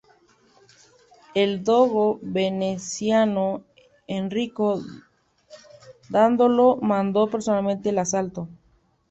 [1.35, 3.63] El dogo veneciano
[4.07, 4.81] Enrico
[6.09, 8.47] Dandolo mandó personalmente el asalto.